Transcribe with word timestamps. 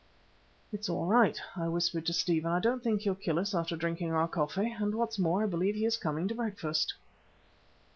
"It's 0.73 0.89
all 0.89 1.05
right," 1.05 1.39
I 1.55 1.67
whispered 1.67 2.07
to 2.07 2.13
Stephen. 2.13 2.51
"I 2.51 2.57
don't 2.59 2.81
think 2.81 3.01
he'll 3.01 3.13
kill 3.13 3.37
us 3.37 3.53
after 3.53 3.75
drinking 3.75 4.13
our 4.13 4.27
coffee, 4.27 4.71
and 4.71 4.95
what's 4.95 5.19
more, 5.19 5.43
I 5.43 5.45
believe 5.45 5.75
he 5.75 5.85
is 5.85 5.95
coming 5.95 6.27
to 6.27 6.33
breakfast." 6.33 6.95